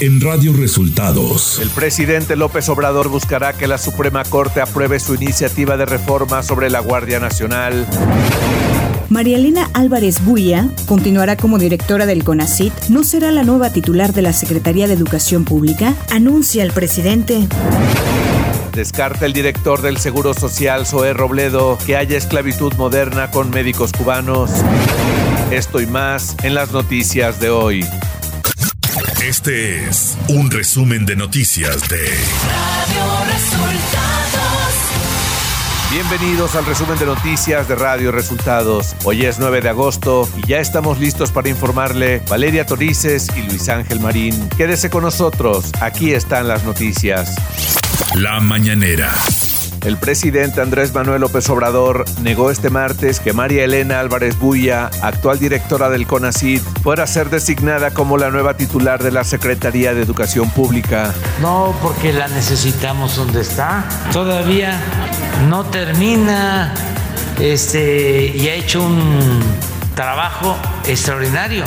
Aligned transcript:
en 0.00 0.18
Radio 0.22 0.54
Resultados. 0.54 1.58
El 1.60 1.68
presidente 1.68 2.34
López 2.34 2.70
Obrador 2.70 3.08
buscará 3.08 3.52
que 3.52 3.66
la 3.66 3.76
Suprema 3.76 4.24
Corte 4.24 4.62
apruebe 4.62 4.98
su 4.98 5.14
iniciativa 5.14 5.76
de 5.76 5.84
reforma 5.84 6.42
sobre 6.42 6.70
la 6.70 6.80
Guardia 6.80 7.20
Nacional. 7.20 7.86
María 9.10 9.36
Elena 9.36 9.68
Álvarez 9.74 10.24
Buya 10.24 10.70
continuará 10.86 11.36
como 11.36 11.58
directora 11.58 12.06
del 12.06 12.24
CONACIT, 12.24 12.72
no 12.88 13.04
será 13.04 13.30
la 13.30 13.42
nueva 13.42 13.70
titular 13.72 14.14
de 14.14 14.22
la 14.22 14.32
Secretaría 14.32 14.86
de 14.88 14.94
Educación 14.94 15.44
Pública, 15.44 15.94
anuncia 16.10 16.62
el 16.62 16.72
presidente. 16.72 17.46
Descarta 18.72 19.26
el 19.26 19.34
director 19.34 19.82
del 19.82 19.98
Seguro 19.98 20.32
Social, 20.32 20.86
Zoé 20.86 21.12
Robledo, 21.12 21.76
que 21.84 21.96
haya 21.96 22.16
esclavitud 22.16 22.72
moderna 22.74 23.30
con 23.30 23.50
médicos 23.50 23.92
cubanos. 23.92 24.50
Esto 25.50 25.80
y 25.80 25.86
más 25.86 26.36
en 26.42 26.54
las 26.54 26.72
noticias 26.72 27.38
de 27.38 27.50
hoy. 27.50 27.84
Este 29.30 29.84
es 29.88 30.18
un 30.26 30.50
resumen 30.50 31.06
de 31.06 31.14
noticias 31.14 31.88
de 31.88 31.98
Radio 32.48 33.24
Resultados. 33.32 34.50
Bienvenidos 35.92 36.56
al 36.56 36.66
resumen 36.66 36.98
de 36.98 37.06
noticias 37.06 37.68
de 37.68 37.76
Radio 37.76 38.10
Resultados. 38.10 38.96
Hoy 39.04 39.26
es 39.26 39.38
9 39.38 39.60
de 39.60 39.68
agosto 39.68 40.28
y 40.36 40.48
ya 40.48 40.58
estamos 40.58 40.98
listos 40.98 41.30
para 41.30 41.48
informarle 41.48 42.20
Valeria 42.28 42.66
Torices 42.66 43.28
y 43.36 43.42
Luis 43.42 43.68
Ángel 43.68 44.00
Marín. 44.00 44.48
Quédese 44.56 44.90
con 44.90 45.04
nosotros, 45.04 45.70
aquí 45.80 46.12
están 46.12 46.48
las 46.48 46.64
noticias. 46.64 47.36
La 48.16 48.40
mañanera. 48.40 49.14
El 49.82 49.96
presidente 49.96 50.60
Andrés 50.60 50.92
Manuel 50.92 51.22
López 51.22 51.48
Obrador 51.48 52.04
negó 52.20 52.50
este 52.50 52.68
martes 52.68 53.18
que 53.18 53.32
María 53.32 53.64
Elena 53.64 53.98
Álvarez 53.98 54.38
Buya, 54.38 54.90
actual 55.02 55.38
directora 55.38 55.88
del 55.88 56.06
CONACID, 56.06 56.60
fuera 56.82 57.04
a 57.04 57.06
ser 57.06 57.30
designada 57.30 57.90
como 57.92 58.18
la 58.18 58.30
nueva 58.30 58.58
titular 58.58 59.02
de 59.02 59.10
la 59.10 59.24
Secretaría 59.24 59.94
de 59.94 60.02
Educación 60.02 60.50
Pública. 60.50 61.14
No, 61.40 61.74
porque 61.82 62.12
la 62.12 62.28
necesitamos 62.28 63.16
donde 63.16 63.40
está. 63.40 63.88
Todavía 64.12 64.78
no 65.48 65.64
termina 65.64 66.74
este, 67.40 68.32
y 68.36 68.48
ha 68.48 68.54
hecho 68.54 68.82
un 68.82 69.40
trabajo 69.94 70.58
extraordinario 70.86 71.64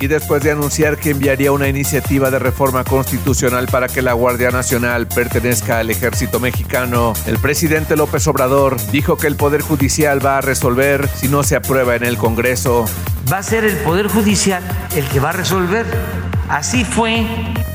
y 0.00 0.08
después 0.08 0.42
de 0.42 0.50
anunciar 0.50 0.98
que 0.98 1.10
enviaría 1.10 1.52
una 1.52 1.68
iniciativa 1.68 2.30
de 2.30 2.38
reforma 2.38 2.82
constitucional 2.82 3.68
para 3.68 3.86
que 3.88 4.02
la 4.02 4.12
Guardia 4.12 4.50
Nacional 4.50 5.06
pertenezca 5.06 5.78
al 5.78 5.90
ejército 5.90 6.40
mexicano, 6.40 7.12
el 7.26 7.38
presidente 7.38 7.96
López 7.96 8.26
Obrador 8.26 8.76
dijo 8.90 9.16
que 9.16 9.28
el 9.28 9.36
Poder 9.36 9.60
Judicial 9.60 10.24
va 10.24 10.38
a 10.38 10.40
resolver 10.40 11.08
si 11.08 11.28
no 11.28 11.42
se 11.44 11.56
aprueba 11.56 11.94
en 11.94 12.04
el 12.04 12.16
Congreso. 12.16 12.84
Va 13.32 13.38
a 13.38 13.42
ser 13.42 13.64
el 13.64 13.76
Poder 13.76 14.08
Judicial 14.08 14.62
el 14.96 15.04
que 15.06 15.20
va 15.20 15.30
a 15.30 15.34
resolver. 15.34 15.86
Así 16.48 16.84
fue, 16.84 17.24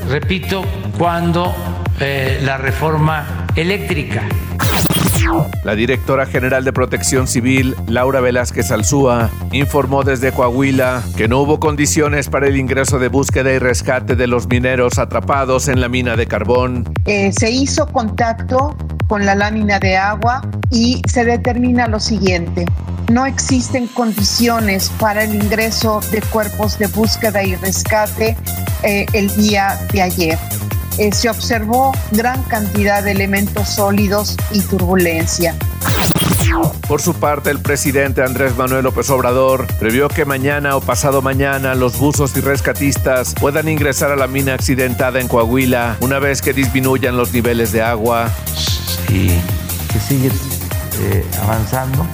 repito, 0.08 0.62
cuando 0.98 1.54
eh, 1.98 2.40
la 2.42 2.58
reforma 2.58 3.46
eléctrica 3.56 4.22
la 5.64 5.74
directora 5.74 6.26
general 6.26 6.64
de 6.64 6.72
Protección 6.72 7.26
Civil, 7.26 7.74
Laura 7.86 8.20
Velázquez 8.20 8.70
Alzúa, 8.70 9.30
informó 9.52 10.02
desde 10.02 10.32
Coahuila 10.32 11.02
que 11.16 11.28
no 11.28 11.40
hubo 11.40 11.60
condiciones 11.60 12.28
para 12.28 12.46
el 12.46 12.56
ingreso 12.56 12.98
de 12.98 13.08
búsqueda 13.08 13.52
y 13.52 13.58
rescate 13.58 14.16
de 14.16 14.26
los 14.26 14.48
mineros 14.48 14.98
atrapados 14.98 15.68
en 15.68 15.80
la 15.80 15.88
mina 15.88 16.16
de 16.16 16.26
carbón. 16.26 16.84
Eh, 17.06 17.32
se 17.32 17.50
hizo 17.50 17.86
contacto 17.86 18.76
con 19.08 19.24
la 19.24 19.34
lámina 19.34 19.78
de 19.78 19.96
agua 19.96 20.42
y 20.70 21.02
se 21.06 21.24
determina 21.24 21.88
lo 21.88 21.98
siguiente. 21.98 22.66
No 23.10 23.24
existen 23.24 23.86
condiciones 23.88 24.90
para 25.00 25.24
el 25.24 25.34
ingreso 25.34 26.00
de 26.12 26.20
cuerpos 26.20 26.78
de 26.78 26.88
búsqueda 26.88 27.42
y 27.42 27.54
rescate 27.56 28.36
eh, 28.82 29.06
el 29.14 29.34
día 29.34 29.78
de 29.92 30.02
ayer. 30.02 30.38
Eh, 30.98 31.12
se 31.12 31.30
observó 31.30 31.92
gran 32.10 32.42
cantidad 32.44 33.02
de 33.02 33.12
elementos 33.12 33.68
sólidos 33.68 34.36
y 34.50 34.60
turbulencia. 34.62 35.54
Por 36.88 37.00
su 37.00 37.14
parte, 37.14 37.50
el 37.50 37.60
presidente 37.60 38.22
Andrés 38.22 38.56
Manuel 38.56 38.82
López 38.82 39.08
Obrador 39.10 39.66
previó 39.78 40.08
que 40.08 40.24
mañana 40.24 40.76
o 40.76 40.80
pasado 40.80 41.22
mañana 41.22 41.74
los 41.74 41.98
buzos 41.98 42.36
y 42.36 42.40
rescatistas 42.40 43.34
puedan 43.38 43.68
ingresar 43.68 44.10
a 44.10 44.16
la 44.16 44.26
mina 44.26 44.54
accidentada 44.54 45.20
en 45.20 45.28
Coahuila 45.28 45.96
una 46.00 46.18
vez 46.18 46.42
que 46.42 46.52
disminuyan 46.52 47.16
los 47.16 47.32
niveles 47.32 47.70
de 47.72 47.82
agua. 47.82 48.30
Si 49.06 49.28
que 49.92 50.00
sigue 50.00 50.30
eh, 51.00 51.24
avanzando, 51.42 52.06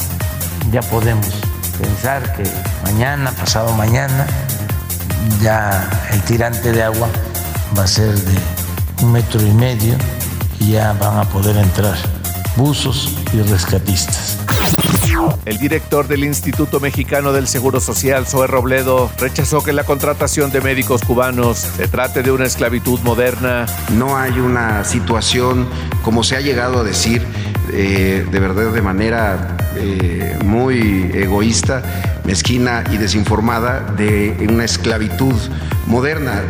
ya 0.71 0.83
podemos 0.83 1.27
pensar 1.81 2.37
que 2.37 2.45
mañana, 2.83 3.31
pasado 3.33 3.73
mañana, 3.73 4.27
ya 5.41 5.89
el 6.13 6.21
tirante 6.23 6.73
de 6.73 6.83
agua 6.83 7.09
va 7.77 7.85
a 7.85 7.87
ser 7.87 8.15
de 8.15 8.54
un 9.03 9.13
metro 9.13 9.41
y 9.41 9.53
medio 9.53 9.97
y 10.61 10.73
ya 10.73 10.93
van 10.95 11.19
a 11.19 11.25
poder 11.25 11.57
entrar 11.57 11.97
buzos 12.57 13.15
y 13.33 13.43
rescatistas. 13.43 14.39
El 15.45 15.59
director 15.59 16.09
del 16.09 16.25
Instituto 16.25 16.81
Mexicano 16.81 17.33
del 17.33 17.47
Seguro 17.47 17.81
Social, 17.81 18.27
Zoe 18.27 18.47
Robledo, 18.47 19.11
rechazó 19.19 19.63
que 19.63 19.73
la 19.73 19.85
contratación 19.85 20.51
de 20.51 20.61
médicos 20.61 21.03
cubanos 21.03 21.59
se 21.59 21.89
trate 21.89 22.23
de 22.23 22.33
una 22.33 22.47
esclavitud 22.47 22.99
moderna. 23.01 23.67
No 23.93 24.17
hay 24.17 24.39
una 24.39 24.85
situación, 24.85 25.69
como 26.03 26.25
se 26.25 26.37
ha 26.37 26.41
llegado 26.41 26.81
a 26.81 26.85
decir, 26.85 27.27
eh, 27.73 28.27
de 28.31 28.41
verdad 28.41 28.73
de 28.73 28.83
manera 28.83 29.57
eh, 29.77 30.39
muy 30.45 31.11
egoísta, 31.15 31.83
mezquina 32.25 32.85
y 32.91 32.97
desinformada, 32.97 33.81
de 33.97 34.47
una 34.49 34.65
esclavitud 34.65 35.37
moderna. 35.87 36.43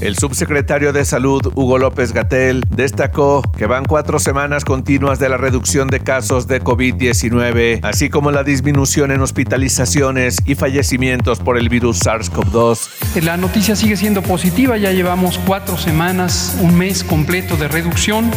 El 0.00 0.16
subsecretario 0.16 0.92
de 0.92 1.04
Salud, 1.04 1.52
Hugo 1.54 1.78
López 1.78 2.12
Gatel, 2.12 2.62
destacó 2.68 3.42
que 3.56 3.66
van 3.66 3.84
cuatro 3.84 4.18
semanas 4.18 4.64
continuas 4.64 5.18
de 5.18 5.28
la 5.28 5.36
reducción 5.36 5.88
de 5.88 6.00
casos 6.00 6.46
de 6.46 6.62
COVID-19, 6.62 7.80
así 7.82 8.08
como 8.08 8.30
la 8.30 8.44
disminución 8.44 9.10
en 9.10 9.20
hospitalizaciones 9.22 10.38
y 10.46 10.54
fallecimientos 10.54 11.40
por 11.40 11.58
el 11.58 11.68
virus 11.68 12.00
SARS-CoV-2. 12.04 13.22
La 13.22 13.36
noticia 13.36 13.74
sigue 13.74 13.96
siendo 13.96 14.22
positiva, 14.22 14.76
ya 14.76 14.92
llevamos 14.92 15.38
cuatro 15.38 15.76
semanas, 15.76 16.56
un 16.60 16.76
mes 16.76 17.02
completo 17.02 17.56
de 17.56 17.68
reducción. 17.68 18.30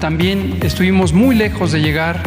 También 0.00 0.58
estuvimos 0.62 1.12
muy 1.12 1.34
lejos 1.34 1.72
de 1.72 1.80
llegar 1.80 2.22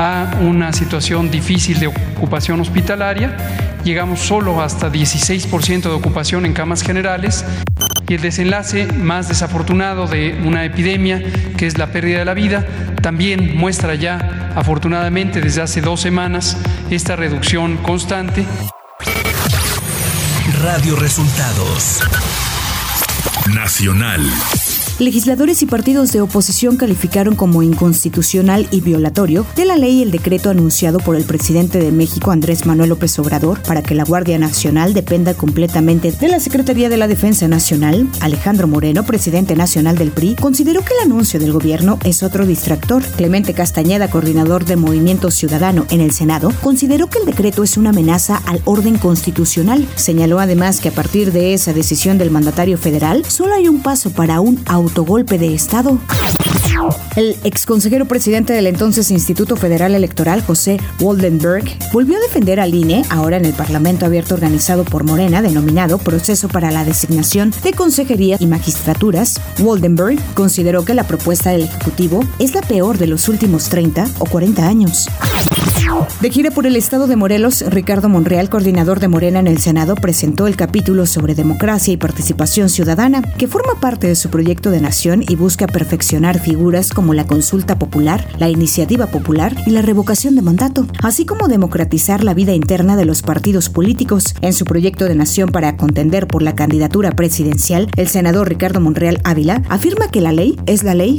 a 0.00 0.38
una 0.40 0.72
situación 0.72 1.30
difícil 1.30 1.78
de 1.78 1.88
ocupación 1.88 2.58
hospitalaria. 2.58 3.36
Llegamos 3.84 4.20
solo 4.20 4.62
hasta 4.62 4.90
16% 4.90 5.82
de 5.82 5.90
ocupación 5.90 6.46
en 6.46 6.54
camas 6.54 6.82
generales 6.82 7.44
y 8.08 8.14
el 8.14 8.22
desenlace 8.22 8.86
más 8.86 9.28
desafortunado 9.28 10.06
de 10.06 10.40
una 10.42 10.64
epidemia, 10.64 11.22
que 11.58 11.66
es 11.66 11.76
la 11.76 11.92
pérdida 11.92 12.20
de 12.20 12.24
la 12.24 12.34
vida, 12.34 12.66
también 13.02 13.56
muestra 13.56 13.94
ya, 13.94 14.52
afortunadamente, 14.56 15.42
desde 15.42 15.60
hace 15.60 15.82
dos 15.82 16.00
semanas, 16.00 16.56
esta 16.90 17.14
reducción 17.14 17.76
constante. 17.76 18.46
Radio 20.62 20.96
Resultados 20.96 22.00
Nacional. 23.54 24.30
Legisladores 25.00 25.62
y 25.62 25.66
partidos 25.66 26.12
de 26.12 26.20
oposición 26.20 26.76
calificaron 26.76 27.34
como 27.34 27.62
inconstitucional 27.62 28.68
y 28.70 28.82
violatorio 28.82 29.46
de 29.56 29.64
la 29.64 29.78
ley 29.78 30.02
el 30.02 30.10
decreto 30.10 30.50
anunciado 30.50 30.98
por 30.98 31.16
el 31.16 31.24
presidente 31.24 31.78
de 31.78 31.90
México, 31.90 32.32
Andrés 32.32 32.66
Manuel 32.66 32.90
López 32.90 33.18
Obrador, 33.18 33.62
para 33.62 33.82
que 33.82 33.94
la 33.94 34.04
Guardia 34.04 34.38
Nacional 34.38 34.92
dependa 34.92 35.32
completamente 35.32 36.12
de 36.12 36.28
la 36.28 36.38
Secretaría 36.38 36.90
de 36.90 36.98
la 36.98 37.08
Defensa 37.08 37.48
Nacional. 37.48 38.10
Alejandro 38.20 38.68
Moreno, 38.68 39.02
presidente 39.02 39.56
nacional 39.56 39.96
del 39.96 40.10
PRI, 40.10 40.34
consideró 40.34 40.84
que 40.84 40.92
el 40.92 41.10
anuncio 41.10 41.40
del 41.40 41.54
gobierno 41.54 41.98
es 42.04 42.22
otro 42.22 42.44
distractor. 42.44 43.02
Clemente 43.02 43.54
Castañeda, 43.54 44.10
coordinador 44.10 44.66
de 44.66 44.76
Movimiento 44.76 45.30
Ciudadano 45.30 45.86
en 45.88 46.02
el 46.02 46.12
Senado, 46.12 46.52
consideró 46.60 47.08
que 47.08 47.20
el 47.20 47.24
decreto 47.24 47.62
es 47.62 47.78
una 47.78 47.88
amenaza 47.88 48.42
al 48.44 48.60
orden 48.66 48.98
constitucional. 48.98 49.88
Señaló 49.94 50.40
además 50.40 50.78
que 50.78 50.90
a 50.90 50.92
partir 50.92 51.32
de 51.32 51.54
esa 51.54 51.72
decisión 51.72 52.18
del 52.18 52.30
mandatario 52.30 52.76
federal, 52.76 53.24
solo 53.26 53.54
hay 53.54 53.66
un 53.66 53.80
paso 53.80 54.10
para 54.10 54.40
un 54.40 54.60
auto 54.66 54.89
autogolpe 54.90 55.38
de 55.38 55.54
Estado. 55.54 55.98
El 57.14 57.36
exconsejero 57.44 58.06
presidente 58.06 58.52
del 58.52 58.66
entonces 58.66 59.10
Instituto 59.10 59.54
Federal 59.54 59.94
Electoral, 59.94 60.42
José 60.42 60.78
Waldenberg, 60.98 61.64
volvió 61.92 62.16
a 62.16 62.20
defender 62.20 62.58
al 62.58 62.74
INE, 62.74 63.04
ahora 63.08 63.36
en 63.36 63.44
el 63.44 63.52
Parlamento 63.52 64.06
Abierto 64.06 64.34
organizado 64.34 64.84
por 64.84 65.04
Morena, 65.04 65.42
denominado 65.42 65.98
Proceso 65.98 66.48
para 66.48 66.72
la 66.72 66.84
Designación 66.84 67.52
de 67.62 67.72
Consejerías 67.72 68.40
y 68.40 68.46
Magistraturas. 68.46 69.40
Waldenberg 69.60 70.18
consideró 70.34 70.84
que 70.84 70.94
la 70.94 71.06
propuesta 71.06 71.50
del 71.50 71.64
Ejecutivo 71.64 72.24
es 72.38 72.54
la 72.54 72.62
peor 72.62 72.98
de 72.98 73.06
los 73.06 73.28
últimos 73.28 73.68
30 73.68 74.08
o 74.18 74.26
40 74.26 74.66
años. 74.66 75.08
De 76.20 76.30
gira 76.30 76.50
por 76.50 76.66
el 76.66 76.76
estado 76.76 77.06
de 77.06 77.16
Morelos, 77.16 77.64
Ricardo 77.66 78.10
Monreal, 78.10 78.50
coordinador 78.50 79.00
de 79.00 79.08
Morena 79.08 79.38
en 79.38 79.46
el 79.46 79.58
Senado, 79.58 79.94
presentó 79.94 80.46
el 80.46 80.54
capítulo 80.54 81.06
sobre 81.06 81.34
democracia 81.34 81.94
y 81.94 81.96
participación 81.96 82.68
ciudadana, 82.68 83.22
que 83.22 83.48
forma 83.48 83.80
parte 83.80 84.06
de 84.06 84.14
su 84.14 84.28
proyecto 84.28 84.70
de 84.70 84.82
nación 84.82 85.24
y 85.26 85.34
busca 85.36 85.66
perfeccionar 85.66 86.38
figuras 86.38 86.90
como 86.90 87.14
la 87.14 87.26
consulta 87.26 87.78
popular, 87.78 88.28
la 88.38 88.50
iniciativa 88.50 89.06
popular 89.06 89.56
y 89.66 89.70
la 89.70 89.80
revocación 89.80 90.36
de 90.36 90.42
mandato, 90.42 90.86
así 91.02 91.24
como 91.24 91.48
democratizar 91.48 92.22
la 92.22 92.34
vida 92.34 92.52
interna 92.52 92.96
de 92.96 93.06
los 93.06 93.22
partidos 93.22 93.70
políticos. 93.70 94.34
En 94.42 94.52
su 94.52 94.66
proyecto 94.66 95.06
de 95.06 95.14
nación 95.14 95.48
para 95.48 95.78
contender 95.78 96.26
por 96.26 96.42
la 96.42 96.54
candidatura 96.54 97.12
presidencial, 97.12 97.88
el 97.96 98.08
senador 98.08 98.48
Ricardo 98.48 98.80
Monreal 98.80 99.20
Ávila 99.24 99.62
afirma 99.70 100.08
que 100.08 100.20
la 100.20 100.32
ley 100.32 100.58
es 100.66 100.82
la 100.82 100.94
ley. 100.94 101.18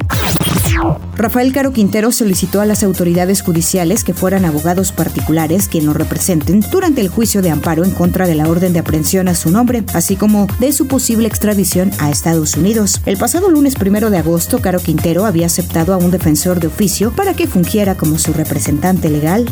Rafael 1.16 1.54
Caro 1.54 1.72
Quintero 1.72 2.12
solicitó 2.12 2.62
a 2.62 2.66
las 2.66 2.84
autoridades 2.84 3.42
judiciales 3.42 4.04
que 4.04 4.14
fueran 4.14 4.46
abogados 4.46 4.92
particulares 4.92 5.68
quien 5.68 5.86
lo 5.86 5.94
representen 5.94 6.62
durante 6.72 7.02
el 7.02 7.10
juicio 7.10 7.42
de 7.42 7.52
amparo 7.52 7.84
en 7.84 7.92
contra 7.92 8.28
de 8.28 8.36
la 8.36 8.48
orden 8.48 8.74
de 8.74 8.80
aprehensión 8.80 9.28
a 9.28 9.36
su 9.36 9.52
nombre, 9.52 9.84
así 9.94 10.16
como 10.16 10.48
de 10.60 10.72
su 10.72 10.88
posible 10.88 11.28
extradición 11.28 11.92
a 12.00 12.10
Estados 12.10 12.56
Unidos. 12.56 13.02
El 13.06 13.18
pasado 13.18 13.52
lunes 13.52 13.76
primero 13.76 14.10
de 14.10 14.18
agosto, 14.18 14.60
Caro 14.60 14.80
Quintero 14.80 15.26
había 15.26 15.46
aceptado 15.46 15.94
a 15.94 15.98
un 15.98 16.12
defensor 16.12 16.60
de 16.60 16.68
oficio 16.68 17.12
para 17.12 17.34
que 17.34 17.48
fungiera 17.48 17.96
como 17.96 18.18
su 18.18 18.34
representante 18.34 19.10
legal. 19.10 19.46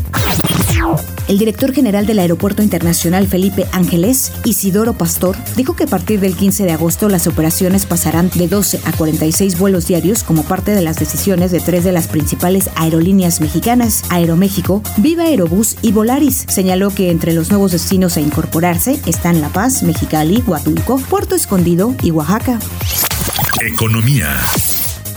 El 1.27 1.37
director 1.37 1.73
general 1.73 2.07
del 2.07 2.19
Aeropuerto 2.19 2.63
Internacional 2.63 3.27
Felipe 3.27 3.67
Ángeles, 3.71 4.31
Isidoro 4.45 4.93
Pastor, 4.93 5.35
dijo 5.55 5.75
que 5.75 5.83
a 5.83 5.87
partir 5.87 6.19
del 6.19 6.35
15 6.35 6.63
de 6.63 6.71
agosto 6.71 7.09
las 7.09 7.27
operaciones 7.27 7.85
pasarán 7.85 8.31
de 8.33 8.47
12 8.47 8.79
a 8.85 8.91
46 8.93 9.59
vuelos 9.59 9.85
diarios 9.85 10.23
como 10.23 10.43
parte 10.43 10.71
de 10.71 10.81
las 10.89 10.97
decisiones 10.97 11.51
de 11.51 11.59
tres 11.59 11.83
de 11.83 11.91
las 11.91 12.07
principales 12.07 12.71
aerolíneas 12.75 13.41
mexicanas, 13.41 14.05
Aeroméxico, 14.09 14.81
Viva 14.97 15.25
Aerobús 15.25 15.77
y 15.83 15.91
Volaris. 15.91 16.45
Señaló 16.47 16.89
que 16.89 17.11
entre 17.11 17.33
los 17.33 17.51
nuevos 17.51 17.73
destinos 17.73 18.17
a 18.17 18.21
incorporarse 18.21 18.99
están 19.05 19.39
La 19.39 19.49
Paz, 19.49 19.83
Mexicali, 19.83 20.43
Huatulco, 20.47 20.97
Puerto 20.97 21.35
Escondido 21.35 21.93
y 22.01 22.09
Oaxaca. 22.09 22.57
Economía. 23.61 24.35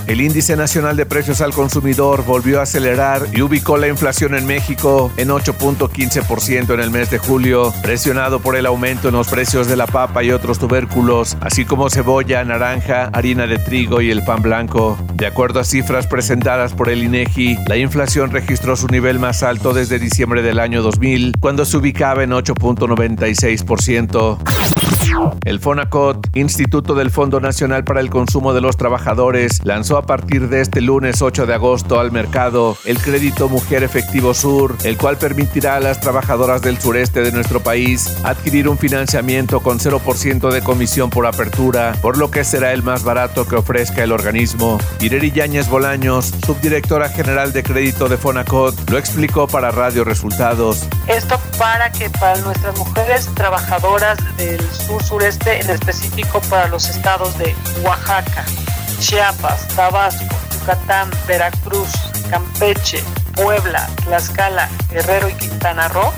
El 0.07 0.21
índice 0.21 0.57
nacional 0.57 0.97
de 0.97 1.07
precios 1.07 1.41
al 1.41 1.53
consumidor 1.53 2.25
volvió 2.25 2.61
a 2.61 2.65
acelerar 2.65 3.27
y 3.33 3.41
ubicó 3.41 3.77
la 3.77 3.89
inflación 3.89 4.35
en 4.35 4.47
México 4.47 5.13
en 5.17 5.29
8.15% 5.29 6.75
en 6.75 6.81
el 6.81 6.91
mes 6.91 7.11
de 7.11 7.19
julio, 7.19 7.73
presionado 7.83 8.41
por 8.41 8.57
el 8.57 8.67
aumento 8.67 9.09
en 9.09 9.15
los 9.15 9.29
precios 9.29 9.69
de 9.69 9.77
la 9.77 9.87
papa 9.87 10.25
y 10.25 10.33
otros 10.33 10.59
tubérculos, 10.59 11.37
así 11.41 11.65
como 11.65 11.89
cebolla, 11.89 12.45
naranja, 12.45 13.11
harina 13.13 13.47
de 13.47 13.59
trigo 13.59 14.01
y 14.01 14.11
el 14.11 14.25
pan 14.25 14.43
blanco. 14.43 14.99
De 15.15 15.27
acuerdo 15.27 15.61
a 15.61 15.65
cifras 15.65 16.07
presentadas 16.07 16.73
por 16.73 16.91
el 16.91 17.05
INEGI, 17.05 17.59
la 17.69 17.77
inflación 17.77 18.31
registró 18.31 18.77
su 18.77 18.89
nivel 18.89 19.21
más 19.21 19.43
alto 19.43 19.73
desde 19.73 19.99
diciembre 19.99 20.43
del 20.43 20.59
año 20.59 20.83
2000, 20.83 21.37
cuando 21.41 21.65
se 21.65 21.77
ubicaba 21.77 22.25
en 22.25 22.31
8.96%. 22.31 25.02
El 25.45 25.61
FONACOT, 25.61 26.37
Instituto 26.37 26.95
del 26.95 27.11
Fondo 27.11 27.41
Nacional 27.41 27.85
para 27.85 28.01
el 28.01 28.11
Consumo 28.11 28.55
de 28.55 28.61
los 28.61 28.77
Trabajadores, 28.77 29.61
lanzó 29.65 29.97
a 29.99 30.07
partir 30.07 30.49
de 30.49 30.61
este 30.61 30.81
lunes 30.81 31.21
8 31.21 31.47
de 31.47 31.55
agosto 31.55 32.01
al 32.01 32.13
mercado 32.13 32.77
el 32.85 32.99
crédito 32.99 33.49
Mujer 33.49 33.83
Efectivo 33.83 34.33
Sur, 34.35 34.77
el 34.85 34.97
cual 34.97 35.19
permitirá 35.19 35.77
a 35.77 35.81
las 35.81 36.01
trabajadoras 36.01 36.63
del 36.63 36.79
sureste 36.79 37.23
de 37.23 37.33
nuestro 37.33 37.61
país 37.61 38.17
adquirir 38.25 38.69
un 38.69 38.79
financiamiento 38.79 39.61
con 39.61 39.79
0% 39.79 40.51
de 40.51 40.63
comisión 40.63 41.11
por 41.11 41.27
apertura, 41.27 41.93
por 42.01 42.17
lo 42.17 42.31
que 42.31 42.45
será 42.45 42.73
el 42.73 42.83
más 42.83 43.05
barato 43.05 43.47
que 43.47 43.57
ofrezca 43.57 44.05
el 44.05 44.13
organismo. 44.13 44.79
Ireri 45.01 45.33
Yáñez 45.33 45.69
Bolaños, 45.69 46.33
subdirectora 46.47 47.09
general 47.09 47.53
de 47.53 47.63
crédito 47.63 48.09
de 48.09 48.17
FONACOT, 48.17 48.91
lo 48.91 48.99
explicó 48.99 49.47
para 49.47 49.71
Radio 49.71 50.05
Resultados. 50.05 50.87
Esto 51.09 51.39
para 51.59 51.91
que 51.91 52.09
para 52.11 52.39
nuestras 52.41 52.79
mujeres 52.79 53.29
trabajadoras 53.35 54.19
del 54.37 54.61
sur 54.71 55.02
sureste, 55.03 55.61
en 55.61 55.71
específico 55.71 56.41
para 56.49 56.69
los 56.69 56.89
estados 56.89 57.37
de 57.39 57.55
Oaxaca, 57.83 58.45
Chiapas, 59.01 59.69
Tabasco, 59.69 60.37
Yucatán, 60.55 61.11
Veracruz, 61.27 61.91
Campeche, 62.31 63.03
Puebla, 63.35 63.89
Tlaxcala, 64.05 64.69
Guerrero 64.91 65.29
y 65.29 65.35
Quintana 65.35 65.89
Roo. 65.89 66.13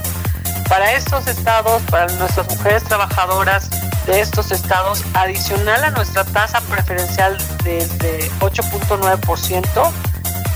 Para 0.69 0.93
estos 0.93 1.27
estados, 1.27 1.83
para 1.91 2.07
nuestras 2.15 2.49
mujeres 2.49 2.85
trabajadoras 2.85 3.71
de 4.07 4.21
estos 4.21 4.53
estados, 4.53 5.03
adicional 5.15 5.83
a 5.85 5.91
nuestra 5.91 6.25
tasa 6.25 6.61
preferencial 6.63 7.37
de, 7.65 7.87
de 7.99 8.31
8.9%, 8.41 9.93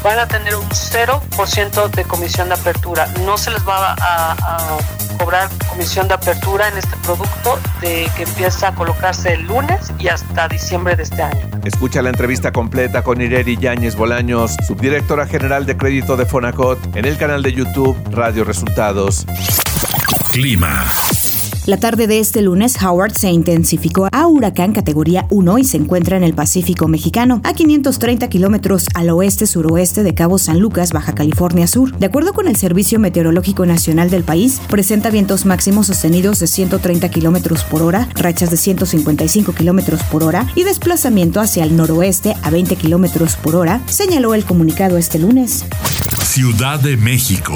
van 0.02 0.18
a 0.18 0.26
tener 0.26 0.54
un 0.54 0.68
0% 0.68 1.90
de 1.90 2.04
comisión 2.04 2.48
de 2.48 2.54
apertura. 2.54 3.06
No 3.24 3.36
se 3.38 3.50
les 3.50 3.66
va 3.66 3.94
a, 3.94 4.32
a, 4.32 4.78
cobrar 5.18 5.48
comisión 5.68 6.06
de 6.08 6.14
apertura 6.14 6.68
en 6.68 6.78
este 6.78 6.96
producto 6.98 7.58
de 7.80 8.08
que 8.16 8.22
empieza 8.22 8.68
a 8.68 8.74
colocarse 8.74 9.34
el 9.34 9.42
lunes 9.46 9.92
y 9.98 10.08
hasta 10.08 10.48
diciembre 10.48 10.94
de 10.96 11.02
este 11.02 11.22
año. 11.22 11.40
Escucha 11.64 12.02
la 12.02 12.10
entrevista 12.10 12.52
completa 12.52 13.02
con 13.02 13.20
Ireri 13.20 13.56
Yáñez 13.56 13.96
Bolaños, 13.96 14.56
subdirectora 14.66 15.26
general 15.26 15.66
de 15.66 15.76
crédito 15.76 16.16
de 16.16 16.26
Fonacot, 16.26 16.96
en 16.96 17.04
el 17.04 17.16
canal 17.18 17.42
de 17.42 17.52
YouTube 17.52 17.96
Radio 18.10 18.44
Resultados. 18.44 19.26
Clima. 20.30 20.86
La 21.68 21.76
tarde 21.76 22.06
de 22.06 22.18
este 22.18 22.40
lunes, 22.40 22.82
Howard 22.82 23.12
se 23.12 23.28
intensificó 23.30 24.08
a 24.10 24.26
huracán 24.26 24.72
categoría 24.72 25.26
1 25.28 25.58
y 25.58 25.64
se 25.64 25.76
encuentra 25.76 26.16
en 26.16 26.24
el 26.24 26.32
Pacífico 26.32 26.88
mexicano, 26.88 27.42
a 27.44 27.52
530 27.52 28.26
kilómetros 28.30 28.86
al 28.94 29.10
oeste-suroeste 29.10 30.02
de 30.02 30.14
Cabo 30.14 30.38
San 30.38 30.60
Lucas, 30.60 30.94
Baja 30.94 31.14
California 31.14 31.66
Sur. 31.66 31.94
De 31.98 32.06
acuerdo 32.06 32.32
con 32.32 32.48
el 32.48 32.56
Servicio 32.56 32.98
Meteorológico 32.98 33.66
Nacional 33.66 34.08
del 34.08 34.24
país, 34.24 34.62
presenta 34.70 35.10
vientos 35.10 35.44
máximos 35.44 35.88
sostenidos 35.88 36.38
de 36.38 36.46
130 36.46 37.10
kilómetros 37.10 37.64
por 37.64 37.82
hora, 37.82 38.08
rachas 38.14 38.50
de 38.50 38.56
155 38.56 39.52
kilómetros 39.52 40.02
por 40.04 40.22
hora 40.22 40.46
y 40.54 40.64
desplazamiento 40.64 41.38
hacia 41.38 41.64
el 41.64 41.76
noroeste 41.76 42.34
a 42.42 42.48
20 42.48 42.76
kilómetros 42.76 43.36
por 43.36 43.56
hora, 43.56 43.82
señaló 43.84 44.32
el 44.32 44.46
comunicado 44.46 44.96
este 44.96 45.18
lunes. 45.18 45.66
Ciudad 46.24 46.80
de 46.80 46.96
México. 46.96 47.54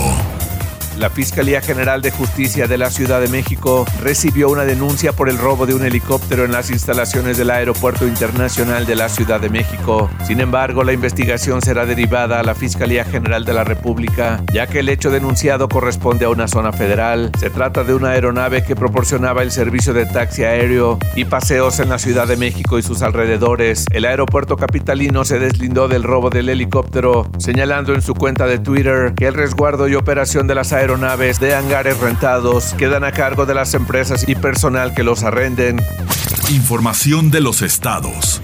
La 1.03 1.11
Fiscalía 1.11 1.61
General 1.61 2.01
de 2.01 2.13
Justicia 2.13 2.69
de 2.69 2.79
la 2.79 2.89
Ciudad 2.89 3.21
de 3.21 3.27
México 3.27 3.85
recibió 4.01 4.49
una 4.51 4.65
denuncia 4.65 5.13
por 5.13 5.29
el 5.29 5.37
robo 5.37 5.67
de 5.67 5.75
un 5.75 5.85
helicóptero 5.85 6.45
en 6.45 6.53
las 6.53 6.71
instalaciones 6.71 7.37
del 7.37 7.51
Aeropuerto 7.51 8.07
Internacional 8.07 8.87
de 8.87 8.95
la 8.95 9.09
Ciudad 9.09 9.41
de 9.41 9.51
México. 9.51 10.09
Sin 10.25 10.39
embargo, 10.39 10.85
la 10.85 10.93
investigación 10.93 11.61
será 11.61 11.87
derivada 11.87 12.39
a 12.39 12.45
la 12.45 12.55
Fiscalía 12.55 13.05
General 13.05 13.45
de 13.45 13.53
la 13.53 13.65
República, 13.65 14.45
ya 14.55 14.69
que 14.69 14.79
el 14.79 14.89
hecho 14.89 15.11
denunciado 15.11 15.69
corresponde 15.69 16.25
a 16.25 16.31
una 16.31 16.47
zona 16.47 16.71
federal. 16.71 17.33
Se 17.41 17.51
trata 17.51 17.83
de 17.83 17.95
una 17.95 18.11
aeronave 18.11 18.63
que 18.63 18.77
proporcionaba 18.77 19.43
el 19.43 19.51
servicio 19.51 19.93
de 19.95 20.07
taxi 20.07 20.45
aéreo 20.45 21.01
y 21.17 21.25
paseos 21.25 21.81
en 21.81 21.89
la 21.89 21.99
Ciudad 21.99 22.29
de 22.29 22.37
México 22.37 22.79
y 22.79 22.83
sus 22.85 23.03
alrededores. 23.03 23.87
El 23.91 24.05
aeropuerto 24.05 24.57
capitalino 24.57 25.25
se 25.25 25.41
deslindó 25.41 25.89
del 25.89 26.05
robo 26.05 26.31
del 26.31 26.49
helicóptero, 26.49 27.29
señalando 27.39 27.93
en 27.93 28.03
su 28.03 28.15
cuenta 28.15 28.47
de 28.47 28.61
Twitter 28.61 29.15
que 29.17 29.27
el 29.27 29.35
resguardo 29.35 29.89
y 29.89 29.97
operación 29.97 30.47
de 30.47 30.55
las 30.55 30.73
aeronaves 30.73 30.92
de 30.93 31.55
hangares 31.55 31.99
rentados 32.01 32.75
quedan 32.75 33.03
a 33.03 33.13
cargo 33.13 33.47
de 33.47 33.55
las 33.55 33.73
empresas 33.73 34.29
y 34.29 34.35
personal 34.35 34.93
que 34.93 35.03
los 35.03 35.23
arrenden. 35.23 35.81
Información 36.51 37.31
de 37.31 37.41
los 37.41 37.63
estados. 37.63 38.43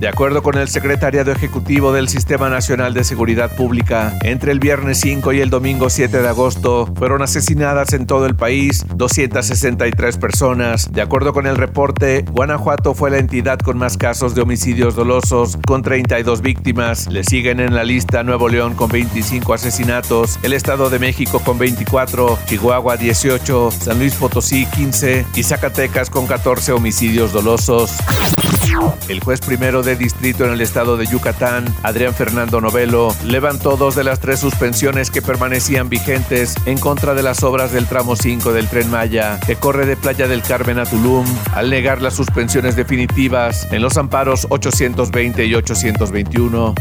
De 0.00 0.08
acuerdo 0.08 0.42
con 0.42 0.56
el 0.56 0.70
secretariado 0.70 1.30
ejecutivo 1.30 1.92
del 1.92 2.08
Sistema 2.08 2.48
Nacional 2.48 2.94
de 2.94 3.04
Seguridad 3.04 3.54
Pública, 3.54 4.16
entre 4.22 4.50
el 4.50 4.58
viernes 4.58 5.00
5 5.00 5.34
y 5.34 5.42
el 5.42 5.50
domingo 5.50 5.90
7 5.90 6.22
de 6.22 6.26
agosto 6.26 6.90
fueron 6.96 7.20
asesinadas 7.20 7.92
en 7.92 8.06
todo 8.06 8.24
el 8.24 8.34
país 8.34 8.86
263 8.94 10.16
personas. 10.16 10.90
De 10.90 11.02
acuerdo 11.02 11.34
con 11.34 11.46
el 11.46 11.58
reporte, 11.58 12.24
Guanajuato 12.32 12.94
fue 12.94 13.10
la 13.10 13.18
entidad 13.18 13.58
con 13.58 13.76
más 13.76 13.98
casos 13.98 14.34
de 14.34 14.40
homicidios 14.40 14.94
dolosos, 14.94 15.58
con 15.66 15.82
32 15.82 16.40
víctimas. 16.40 17.06
Le 17.08 17.22
siguen 17.22 17.60
en 17.60 17.74
la 17.74 17.84
lista 17.84 18.22
Nuevo 18.22 18.48
León 18.48 18.76
con 18.76 18.88
25 18.88 19.52
asesinatos, 19.52 20.38
el 20.42 20.54
Estado 20.54 20.88
de 20.88 20.98
México 20.98 21.40
con 21.40 21.58
24, 21.58 22.38
Chihuahua 22.46 22.96
18, 22.96 23.70
San 23.70 23.98
Luis 23.98 24.14
Potosí 24.14 24.64
15 24.64 25.26
y 25.34 25.42
Zacatecas 25.42 26.08
con 26.08 26.26
14 26.26 26.72
homicidios 26.72 27.34
dolosos. 27.34 27.98
El 29.08 29.20
juez 29.20 29.40
primero 29.40 29.82
de 29.82 29.96
distrito 29.96 30.44
en 30.44 30.52
el 30.52 30.60
estado 30.60 30.96
de 30.96 31.06
Yucatán, 31.06 31.64
Adrián 31.82 32.14
Fernando 32.14 32.60
Novelo, 32.60 33.14
levantó 33.24 33.76
dos 33.76 33.96
de 33.96 34.04
las 34.04 34.20
tres 34.20 34.38
suspensiones 34.38 35.10
que 35.10 35.22
permanecían 35.22 35.88
vigentes 35.88 36.54
en 36.66 36.78
contra 36.78 37.14
de 37.14 37.22
las 37.22 37.42
obras 37.42 37.72
del 37.72 37.86
tramo 37.86 38.14
5 38.14 38.52
del 38.52 38.68
tren 38.68 38.90
Maya, 38.90 39.40
que 39.46 39.56
corre 39.56 39.86
de 39.86 39.96
Playa 39.96 40.28
del 40.28 40.42
Carmen 40.42 40.78
a 40.78 40.86
Tulum, 40.86 41.26
al 41.54 41.70
negar 41.70 42.02
las 42.02 42.14
suspensiones 42.14 42.76
definitivas 42.76 43.66
en 43.72 43.82
los 43.82 43.96
amparos 43.96 44.46
820 44.50 45.44
y 45.44 45.54
821. 45.54 46.74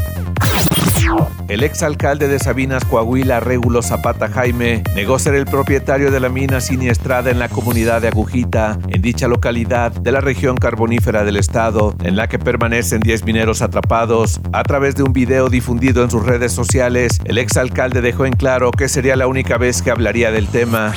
El 1.47 1.63
exalcalde 1.63 2.27
de 2.27 2.39
Sabinas, 2.39 2.85
Coahuila, 2.85 3.39
Régulo 3.39 3.81
Zapata 3.81 4.29
Jaime, 4.29 4.83
negó 4.95 5.17
ser 5.17 5.35
el 5.35 5.45
propietario 5.45 6.11
de 6.11 6.19
la 6.19 6.29
mina 6.29 6.61
siniestrada 6.61 7.31
en 7.31 7.39
la 7.39 7.49
comunidad 7.49 8.01
de 8.01 8.09
Agujita, 8.09 8.77
en 8.89 9.01
dicha 9.01 9.27
localidad 9.27 9.91
de 9.91 10.11
la 10.11 10.21
región 10.21 10.57
carbonífera 10.57 11.23
del 11.23 11.37
estado, 11.37 11.95
en 12.03 12.15
la 12.15 12.27
que 12.27 12.37
permanecen 12.37 12.99
10 12.99 13.25
mineros 13.25 13.61
atrapados. 13.61 14.39
A 14.53 14.63
través 14.63 14.95
de 14.95 15.03
un 15.03 15.13
video 15.13 15.49
difundido 15.49 16.03
en 16.03 16.11
sus 16.11 16.23
redes 16.23 16.51
sociales, 16.51 17.19
el 17.25 17.37
exalcalde 17.37 18.01
dejó 18.01 18.25
en 18.25 18.33
claro 18.33 18.71
que 18.71 18.87
sería 18.87 19.15
la 19.15 19.27
única 19.27 19.57
vez 19.57 19.81
que 19.81 19.91
hablaría 19.91 20.31
del 20.31 20.47
tema. 20.47 20.93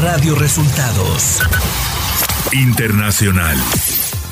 Radio 0.00 0.34
Resultados 0.34 1.40
Internacional. 2.52 3.56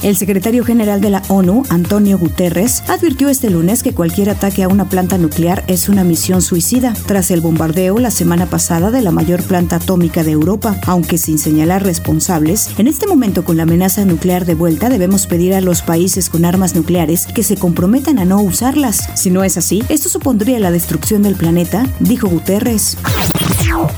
El 0.04 0.16
secretario 0.16 0.66
general 0.66 1.00
de 1.00 1.08
la 1.08 1.22
ONU, 1.28 1.62
Antonio 1.70 2.18
Guterres, 2.18 2.82
advirtió 2.88 3.30
este 3.30 3.48
lunes 3.48 3.82
que 3.82 3.94
cualquier 3.94 4.28
ataque 4.28 4.62
a 4.62 4.68
una 4.68 4.86
planta 4.86 5.16
nuclear 5.16 5.64
es 5.66 5.88
una 5.88 6.04
misión 6.04 6.42
suicida, 6.42 6.92
tras 7.06 7.30
el 7.30 7.40
bombardeo 7.40 7.96
la 7.96 8.10
semana 8.10 8.44
pasada 8.44 8.90
de 8.90 9.00
la 9.00 9.12
mayor 9.12 9.42
planta 9.42 9.76
atómica 9.76 10.22
de 10.22 10.32
Europa. 10.32 10.76
Aunque 10.86 11.16
sin 11.16 11.38
señalar 11.38 11.84
responsables, 11.84 12.78
en 12.78 12.86
este 12.86 13.06
momento 13.06 13.46
con 13.46 13.56
la 13.56 13.62
amenaza 13.62 14.04
nuclear 14.04 14.44
de 14.44 14.54
vuelta 14.54 14.90
debemos 14.90 15.26
pedir 15.26 15.54
a 15.54 15.62
los 15.62 15.80
países 15.80 16.28
con 16.28 16.44
armas 16.44 16.74
nucleares 16.74 17.26
que 17.26 17.42
se 17.42 17.56
comprometan 17.56 18.18
a 18.18 18.26
no 18.26 18.42
usarlas. 18.42 19.08
Si 19.14 19.30
no 19.30 19.42
es 19.42 19.56
así, 19.56 19.82
esto 19.88 20.10
supondría 20.10 20.60
la 20.60 20.70
destrucción 20.70 21.22
del 21.22 21.34
planeta, 21.34 21.86
dijo 22.00 22.28
Guterres. 22.28 22.98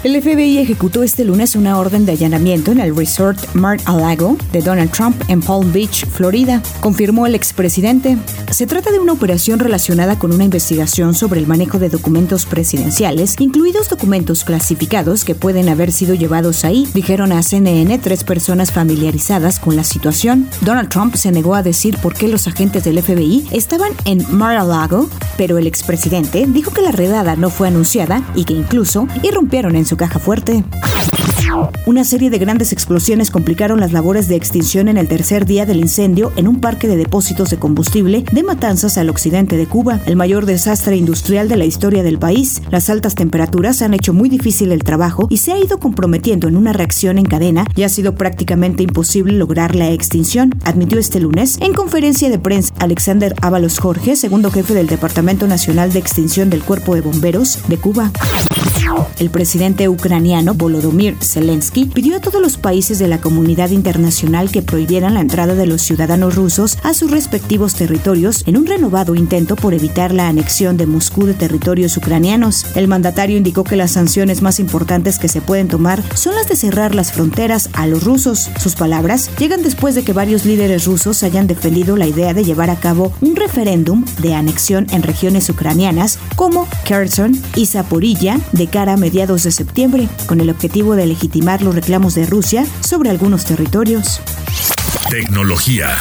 El 0.02 0.22
FBI 0.22 0.58
ejecutó 0.58 1.02
este 1.02 1.24
lunes 1.24 1.56
una 1.56 1.78
orden 1.78 2.06
de 2.06 2.12
allanamiento 2.12 2.72
en 2.72 2.80
el 2.80 2.96
resort 2.96 3.38
Mar-a-Lago 3.54 4.36
de 4.52 4.62
Donald 4.62 4.90
Trump 4.90 5.20
en 5.28 5.40
Palm 5.40 5.72
Beach, 5.72 6.06
Florida, 6.06 6.62
confirmó 6.80 7.26
el 7.26 7.34
expresidente. 7.34 8.16
Se 8.50 8.66
trata 8.66 8.90
de 8.90 8.98
una 8.98 9.12
operación 9.12 9.58
relacionada 9.58 10.18
con 10.18 10.32
una 10.32 10.44
investigación 10.44 11.14
sobre 11.14 11.40
el 11.40 11.46
manejo 11.46 11.78
de 11.78 11.88
documentos 11.88 12.46
presidenciales, 12.46 13.34
incluidos 13.38 13.88
documentos 13.88 14.44
clasificados 14.44 15.24
que 15.24 15.34
pueden 15.34 15.68
haber 15.68 15.92
sido 15.92 16.14
llevados 16.14 16.64
ahí, 16.64 16.88
dijeron 16.94 17.32
a 17.32 17.42
CNN 17.42 17.98
tres 17.98 18.24
personas 18.24 18.72
familiarizadas 18.72 19.58
con 19.58 19.76
la 19.76 19.84
situación. 19.84 20.48
Donald 20.62 20.88
Trump 20.88 21.16
se 21.16 21.32
negó 21.32 21.54
a 21.54 21.62
decir 21.62 21.98
por 21.98 22.14
qué 22.14 22.28
los 22.28 22.46
agentes 22.46 22.84
del 22.84 23.02
FBI 23.02 23.48
estaban 23.50 23.92
en 24.04 24.24
Mar-a-Lago, 24.30 25.08
pero 25.36 25.58
el 25.58 25.66
expresidente 25.66 26.46
dijo 26.46 26.72
que 26.72 26.82
la 26.82 26.92
redada 26.92 27.36
no 27.36 27.50
fue 27.50 27.68
anunciada 27.68 28.22
y 28.34 28.44
que 28.44 28.54
incluso 28.54 29.08
irrumpieron 29.22 29.76
en 29.76 29.86
su 29.86 29.96
caja 29.96 30.18
fuerte. 30.18 30.64
Una 31.86 32.04
serie 32.04 32.30
de 32.30 32.38
grandes 32.38 32.72
explosiones 32.72 33.30
complicaron 33.30 33.80
las 33.80 33.92
labores 33.92 34.28
de 34.28 34.36
extinción 34.36 34.88
en 34.88 34.96
el 34.96 35.08
tercer 35.08 35.46
día 35.46 35.66
del 35.66 35.78
incendio 35.78 36.32
en 36.36 36.48
un 36.48 36.60
parque 36.60 36.88
de 36.88 36.96
depósitos 36.96 37.50
de 37.50 37.58
combustible 37.58 38.24
de 38.32 38.42
Matanzas 38.42 38.98
al 38.98 39.08
occidente 39.08 39.56
de 39.56 39.66
Cuba, 39.66 40.00
el 40.06 40.16
mayor 40.16 40.46
desastre 40.46 40.96
industrial 40.96 41.48
de 41.48 41.56
la 41.56 41.64
historia 41.64 42.02
del 42.02 42.18
país. 42.18 42.62
Las 42.70 42.90
altas 42.90 43.14
temperaturas 43.14 43.82
han 43.82 43.94
hecho 43.94 44.12
muy 44.12 44.28
difícil 44.28 44.72
el 44.72 44.82
trabajo 44.82 45.26
y 45.30 45.38
se 45.38 45.52
ha 45.52 45.58
ido 45.58 45.78
comprometiendo 45.78 46.48
en 46.48 46.56
una 46.56 46.72
reacción 46.72 47.18
en 47.18 47.26
cadena 47.26 47.66
y 47.76 47.84
ha 47.84 47.88
sido 47.88 48.14
prácticamente 48.14 48.82
imposible 48.82 49.32
lograr 49.34 49.74
la 49.74 49.90
extinción, 49.90 50.54
admitió 50.64 50.98
este 50.98 51.20
lunes 51.20 51.58
en 51.60 51.72
conferencia 51.72 52.28
de 52.30 52.38
prensa 52.38 52.74
Alexander 52.78 53.34
Ábalos 53.42 53.78
Jorge, 53.78 54.16
segundo 54.16 54.50
jefe 54.50 54.74
del 54.74 54.86
Departamento 54.86 55.46
Nacional 55.46 55.92
de 55.92 55.98
Extinción 55.98 56.50
del 56.50 56.62
Cuerpo 56.62 56.94
de 56.94 57.00
Bomberos 57.00 57.60
de 57.68 57.76
Cuba. 57.76 58.10
El 59.18 59.30
presidente 59.30 59.88
ucraniano 59.88 60.54
Volodymyr 60.54 61.16
Zelensky 61.20 61.86
pidió 61.86 62.16
a 62.16 62.20
todos 62.20 62.40
los 62.40 62.58
países 62.58 62.98
de 62.98 63.08
la 63.08 63.20
comunidad 63.20 63.70
internacional 63.70 64.50
que 64.50 64.62
prohibieran 64.62 65.14
la 65.14 65.20
entrada 65.20 65.54
de 65.54 65.66
los 65.66 65.82
ciudadanos 65.82 66.34
rusos 66.34 66.78
a 66.82 66.94
sus 66.94 67.10
respectivos 67.10 67.74
territorios 67.74 68.42
en 68.46 68.56
un 68.56 68.66
renovado 68.66 69.14
intento 69.14 69.56
por 69.56 69.74
evitar 69.74 70.12
la 70.12 70.28
anexión 70.28 70.76
de 70.76 70.86
Moscú 70.86 71.26
de 71.26 71.34
territorios 71.34 71.96
ucranianos. 71.96 72.66
El 72.76 72.88
mandatario 72.88 73.36
indicó 73.36 73.64
que 73.64 73.76
las 73.76 73.92
sanciones 73.92 74.42
más 74.42 74.60
importantes 74.60 75.18
que 75.18 75.28
se 75.28 75.40
pueden 75.40 75.68
tomar 75.68 76.02
son 76.14 76.34
las 76.34 76.48
de 76.48 76.56
cerrar 76.56 76.94
las 76.94 77.12
fronteras 77.12 77.70
a 77.72 77.86
los 77.86 78.04
rusos. 78.04 78.50
Sus 78.60 78.74
palabras 78.74 79.30
llegan 79.38 79.62
después 79.62 79.94
de 79.94 80.04
que 80.04 80.12
varios 80.12 80.44
líderes 80.44 80.84
rusos 80.84 81.22
hayan 81.22 81.46
defendido 81.46 81.96
la 81.96 82.06
idea 82.06 82.34
de 82.34 82.44
llevar 82.44 82.70
a 82.70 82.76
cabo 82.76 83.12
un 83.20 83.34
referéndum 83.34 84.04
de 84.20 84.34
anexión 84.34 84.86
en 84.90 85.02
regiones 85.02 85.48
ucranianas 85.48 86.18
como 86.36 86.68
Kherson 86.84 87.40
y 87.54 87.66
Zaporilla 87.66 88.38
de 88.52 88.66
cara 88.66 88.85
a 88.88 88.96
mediados 88.96 89.42
de 89.42 89.50
septiembre, 89.50 90.08
con 90.26 90.40
el 90.40 90.50
objetivo 90.50 90.96
de 90.96 91.06
legitimar 91.06 91.62
los 91.62 91.74
reclamos 91.74 92.14
de 92.14 92.26
Rusia 92.26 92.66
sobre 92.80 93.10
algunos 93.10 93.44
territorios. 93.44 94.20
Tecnología. 95.10 95.96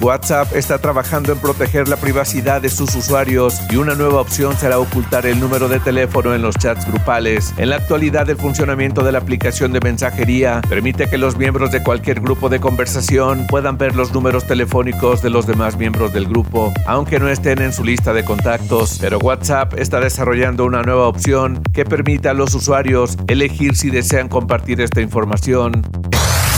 WhatsApp 0.00 0.54
está 0.54 0.78
trabajando 0.78 1.32
en 1.32 1.38
proteger 1.38 1.88
la 1.88 1.96
privacidad 1.96 2.60
de 2.60 2.68
sus 2.68 2.94
usuarios 2.94 3.60
y 3.70 3.76
una 3.76 3.94
nueva 3.94 4.20
opción 4.20 4.56
será 4.56 4.78
ocultar 4.78 5.26
el 5.26 5.40
número 5.40 5.68
de 5.68 5.80
teléfono 5.80 6.34
en 6.34 6.42
los 6.42 6.56
chats 6.56 6.86
grupales. 6.86 7.54
En 7.56 7.70
la 7.70 7.76
actualidad, 7.76 8.28
el 8.28 8.36
funcionamiento 8.36 9.02
de 9.02 9.12
la 9.12 9.18
aplicación 9.18 9.72
de 9.72 9.80
mensajería 9.80 10.60
permite 10.68 11.08
que 11.08 11.18
los 11.18 11.36
miembros 11.36 11.70
de 11.70 11.82
cualquier 11.82 12.20
grupo 12.20 12.48
de 12.48 12.60
conversación 12.60 13.46
puedan 13.46 13.78
ver 13.78 13.96
los 13.96 14.12
números 14.12 14.46
telefónicos 14.46 15.22
de 15.22 15.30
los 15.30 15.46
demás 15.46 15.76
miembros 15.76 16.12
del 16.12 16.26
grupo, 16.26 16.72
aunque 16.86 17.18
no 17.18 17.28
estén 17.28 17.62
en 17.62 17.72
su 17.72 17.84
lista 17.84 18.12
de 18.12 18.24
contactos. 18.24 18.98
Pero 19.00 19.18
WhatsApp 19.18 19.74
está 19.78 20.00
desarrollando 20.00 20.64
una 20.64 20.82
nueva 20.82 21.08
opción 21.08 21.62
que 21.72 21.84
permite 21.84 22.28
a 22.28 22.34
los 22.34 22.54
usuarios 22.54 23.16
elegir 23.28 23.76
si 23.76 23.90
desean 23.90 24.28
compartir 24.28 24.80
esta 24.80 25.00
información. 25.00 25.82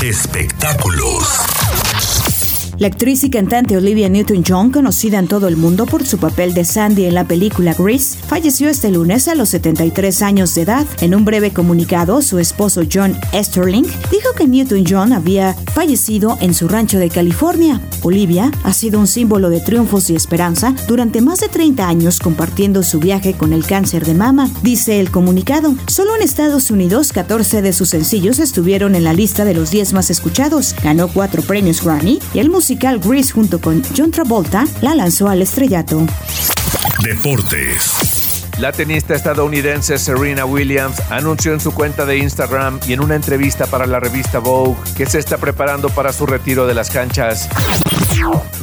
Espectáculos. 0.03 2.38
La 2.79 2.87
actriz 2.87 3.25
y 3.25 3.31
cantante 3.31 3.77
Olivia 3.77 4.09
Newton-John, 4.09 4.71
conocida 4.71 5.19
en 5.19 5.27
todo 5.27 5.49
el 5.49 5.57
mundo 5.57 5.85
por 5.85 6.07
su 6.07 6.19
papel 6.19 6.55
de 6.55 6.65
Sandy 6.65 7.07
en 7.07 7.15
la 7.15 7.27
película 7.27 7.75
Grease, 7.77 8.17
falleció 8.29 8.69
este 8.69 8.93
lunes 8.93 9.27
a 9.27 9.35
los 9.35 9.49
73 9.49 10.23
años 10.23 10.55
de 10.55 10.63
edad. 10.63 10.87
En 11.01 11.17
un 11.17 11.25
breve 11.25 11.53
comunicado, 11.53 12.23
su 12.23 12.39
esposo 12.39 12.83
John 12.91 13.17
Esterling 13.33 13.83
dijo 13.83 14.33
que 14.37 14.47
Newton-John 14.47 15.13
había 15.13 15.55
fallecido 15.75 16.39
en 16.41 16.55
su 16.55 16.69
rancho 16.69 17.01
de 17.01 17.09
California. 17.09 17.81
Olivia 18.05 18.53
ha 18.63 18.73
sido 18.73 19.01
un 19.01 19.09
símbolo 19.09 19.51
de 19.51 19.61
triunfos 19.61 20.09
y 20.11 20.15
esperanza 20.15 20.73
durante 20.87 21.21
más 21.21 21.41
de 21.41 21.49
30 21.49 21.89
años 21.89 22.21
compartiendo 22.21 22.85
su 22.85 23.01
viaje 23.01 23.35
con 23.35 23.53
el 23.53 23.67
cáncer 23.67 24.07
de 24.07 24.15
mama, 24.15 24.49
dice 24.63 25.01
el 25.01 25.11
comunicado. 25.11 25.75
Solo 25.89 26.15
en 26.15 26.23
Estados 26.23 26.71
Unidos, 26.71 27.13
14 27.13 27.61
de 27.61 27.73
sus 27.73 27.89
sencillos 27.89 28.39
estuvieron 28.39 28.95
en 28.95 29.03
la 29.03 29.15
lista 29.15 29.45
de 29.45 29.55
los 29.55 29.73
10 29.73 29.95
más 29.95 30.11
escuchados. 30.11 30.77
Ganó 30.85 31.09
cuatro 31.09 31.43
premios 31.43 31.83
Grammy 31.83 32.21
y 32.35 32.39
el 32.39 32.51
musical 32.69 32.99
Grease 32.99 33.33
junto 33.33 33.63
con 33.63 33.83
John 33.97 34.11
Travolta 34.11 34.67
la 34.83 34.95
lanzó 34.95 35.27
al 35.29 35.41
estrellato. 35.41 36.07
Deportes. 37.03 38.45
La 38.59 38.73
tenista 38.73 39.15
estadounidense 39.15 39.97
Serena 39.99 40.45
Williams 40.45 41.01
anunció 41.09 41.55
en 41.55 41.61
su 41.61 41.73
cuenta 41.73 42.05
de 42.05 42.19
Instagram 42.19 42.79
y 42.87 42.93
en 42.93 43.01
una 43.01 43.15
entrevista 43.15 43.65
para 43.65 43.87
la 43.87 44.01
revista 44.01 44.41
Vogue 44.41 44.77
que 44.95 45.07
se 45.07 45.19
está 45.19 45.39
preparando 45.39 45.89
para 45.89 46.13
su 46.13 46.27
retiro 46.27 46.67
de 46.67 46.75
las 46.75 46.91
canchas. 46.91 47.49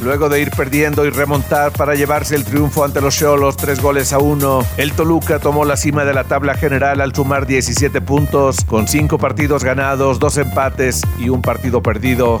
Luego 0.04 0.28
de 0.28 0.40
ir 0.40 0.52
perdiendo 0.52 1.04
y 1.04 1.10
remontar 1.10 1.72
para 1.72 1.96
llevarse 1.96 2.36
el 2.36 2.44
triunfo 2.44 2.84
ante 2.84 3.00
los 3.00 3.16
Cholos 3.16 3.56
tres 3.56 3.80
goles 3.82 4.12
a 4.12 4.18
uno, 4.18 4.64
el 4.76 4.92
Toluca 4.92 5.40
tomó 5.40 5.64
la 5.64 5.76
cima 5.76 6.04
de 6.04 6.14
la 6.14 6.22
tabla 6.22 6.54
general 6.54 7.00
al 7.00 7.12
sumar 7.12 7.44
17 7.44 8.00
puntos, 8.02 8.64
con 8.66 8.86
5 8.86 9.18
partidos 9.18 9.64
ganados, 9.64 10.20
2 10.20 10.36
empates 10.38 11.02
y 11.18 11.28
un 11.28 11.42
partido 11.42 11.82
perdido. 11.82 12.40